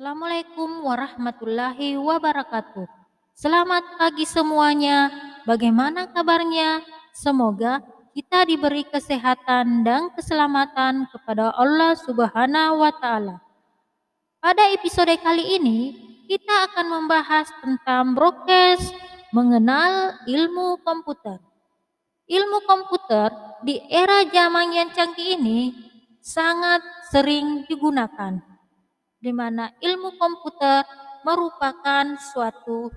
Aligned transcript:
Assalamualaikum 0.00 0.80
warahmatullahi 0.80 1.92
wabarakatuh. 2.00 2.88
Selamat 3.36 3.84
pagi 4.00 4.24
semuanya. 4.24 5.12
Bagaimana 5.44 6.08
kabarnya? 6.08 6.80
Semoga 7.12 7.84
kita 8.16 8.48
diberi 8.48 8.88
kesehatan 8.88 9.84
dan 9.84 10.08
keselamatan 10.16 11.04
kepada 11.12 11.52
Allah 11.52 11.92
Subhanahu 12.00 12.80
wa 12.80 12.96
taala. 12.96 13.44
Pada 14.40 14.72
episode 14.72 15.12
kali 15.20 15.60
ini, 15.60 15.92
kita 16.32 16.72
akan 16.72 16.86
membahas 16.96 17.52
tentang 17.60 18.16
broadcast 18.16 18.96
mengenal 19.36 20.16
ilmu 20.24 20.80
komputer. 20.80 21.36
Ilmu 22.24 22.64
komputer 22.64 23.28
di 23.60 23.76
era 23.92 24.24
zaman 24.24 24.72
yang 24.72 24.88
canggih 24.96 25.36
ini 25.36 25.76
sangat 26.24 26.80
sering 27.12 27.68
digunakan 27.68 28.49
di 29.20 29.30
mana 29.36 29.68
ilmu 29.78 30.16
komputer 30.16 30.82
merupakan 31.22 32.16
suatu 32.32 32.88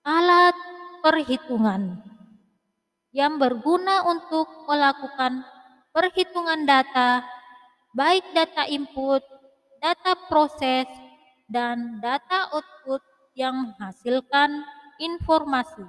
alat 0.00 0.56
perhitungan 1.04 2.00
yang 3.12 3.36
berguna 3.36 4.04
untuk 4.08 4.48
melakukan 4.64 5.44
perhitungan 5.92 6.68
data, 6.68 7.24
baik 7.96 8.24
data 8.36 8.68
input, 8.68 9.24
data 9.80 10.12
proses, 10.28 10.88
dan 11.48 12.00
data 12.00 12.52
output 12.52 13.00
yang 13.32 13.56
menghasilkan 13.56 14.64
informasi. 15.00 15.84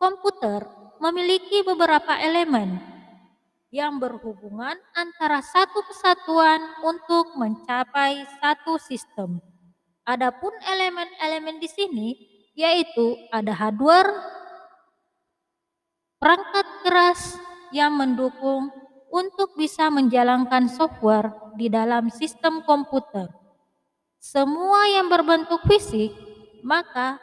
Komputer 0.00 0.64
memiliki 1.00 1.64
beberapa 1.64 2.16
elemen 2.20 2.80
yang 3.70 4.02
berhubungan 4.02 4.74
antara 4.98 5.38
satu 5.38 5.86
kesatuan 5.86 6.58
untuk 6.82 7.38
mencapai 7.38 8.26
satu 8.42 8.82
sistem. 8.82 9.38
Adapun 10.02 10.50
elemen-elemen 10.66 11.62
di 11.62 11.70
sini 11.70 12.08
yaitu 12.58 13.14
ada 13.30 13.54
hardware, 13.54 14.10
perangkat 16.18 16.66
keras 16.82 17.38
yang 17.70 17.94
mendukung 17.94 18.74
untuk 19.14 19.54
bisa 19.54 19.86
menjalankan 19.86 20.66
software 20.66 21.54
di 21.54 21.70
dalam 21.70 22.10
sistem 22.10 22.66
komputer. 22.66 23.30
Semua 24.18 24.90
yang 24.90 25.06
berbentuk 25.06 25.62
fisik 25.70 26.10
maka 26.66 27.22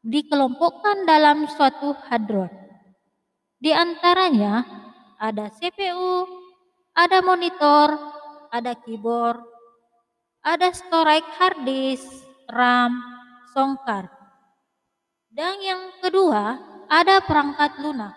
dikelompokkan 0.00 1.04
dalam 1.04 1.44
suatu 1.52 1.92
hardware. 2.08 2.64
Di 3.60 3.76
antaranya 3.76 4.85
ada 5.16 5.48
CPU, 5.52 6.28
ada 6.92 7.20
monitor, 7.24 7.96
ada 8.52 8.72
keyboard, 8.84 9.40
ada 10.44 10.72
storage 10.72 11.28
hard 11.40 11.58
disk, 11.64 12.08
RAM, 12.48 12.96
sound 13.52 13.80
card. 13.84 14.08
Dan 15.32 15.60
yang 15.60 15.82
kedua, 16.00 16.56
ada 16.88 17.20
perangkat 17.20 17.76
lunak, 17.82 18.16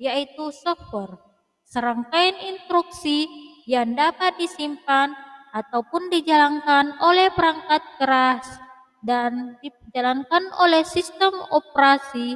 yaitu 0.00 0.50
software, 0.50 1.20
serangkaian 1.62 2.34
instruksi 2.40 3.28
yang 3.68 3.94
dapat 3.94 4.34
disimpan 4.40 5.12
ataupun 5.52 6.08
dijalankan 6.08 6.98
oleh 7.04 7.28
perangkat 7.36 7.82
keras 8.00 8.46
dan 9.04 9.60
dijalankan 9.62 10.50
oleh 10.58 10.82
sistem 10.82 11.30
operasi 11.52 12.34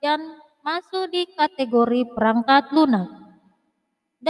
yang 0.00 0.40
masuk 0.64 1.08
di 1.12 1.28
kategori 1.36 2.10
perangkat 2.16 2.72
lunak. 2.72 3.08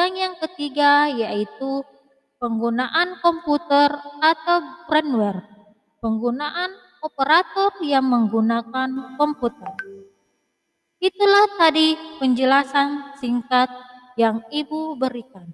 Dan 0.00 0.16
yang 0.16 0.32
ketiga 0.40 1.12
yaitu 1.12 1.84
penggunaan 2.40 3.20
komputer 3.20 3.92
atau 4.24 4.88
firmware. 4.88 5.44
Penggunaan 6.00 6.72
operator 7.04 7.68
yang 7.84 8.08
menggunakan 8.08 9.20
komputer. 9.20 9.76
Itulah 11.04 11.52
tadi 11.60 12.00
penjelasan 12.16 13.12
singkat 13.20 13.68
yang 14.16 14.40
Ibu 14.48 14.96
berikan. 14.96 15.52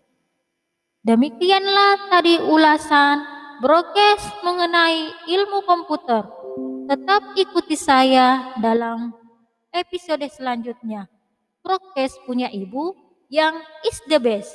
Demikianlah 1.02 2.06
tadi 2.06 2.38
ulasan 2.38 3.26
broadcast 3.58 4.30
mengenai 4.46 5.10
ilmu 5.26 5.66
komputer. 5.66 6.22
Tetap 6.86 7.34
ikuti 7.34 7.74
saya 7.74 8.54
dalam 8.62 9.10
episode 9.74 10.22
selanjutnya. 10.30 11.10
Broadcast 11.66 12.22
punya 12.22 12.46
Ibu 12.46 13.05
yang 13.30 13.58
is 13.86 14.00
the 14.08 14.18
best. 14.18 14.54